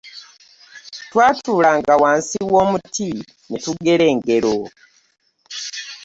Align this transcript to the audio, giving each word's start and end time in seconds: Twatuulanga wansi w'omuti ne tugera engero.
Twatuulanga 1.11 1.93
wansi 2.01 2.37
w'omuti 2.51 3.09
ne 3.49 3.57
tugera 3.63 4.03
engero. 4.13 4.55